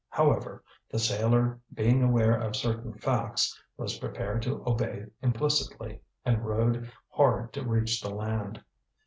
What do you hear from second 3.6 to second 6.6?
was prepared to obey implicitly, and